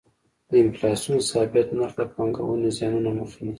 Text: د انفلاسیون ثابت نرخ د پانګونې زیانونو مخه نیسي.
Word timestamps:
د 0.49 0.51
انفلاسیون 0.63 1.19
ثابت 1.31 1.67
نرخ 1.77 1.93
د 1.97 2.01
پانګونې 2.13 2.69
زیانونو 2.77 3.09
مخه 3.19 3.39
نیسي. 3.45 3.49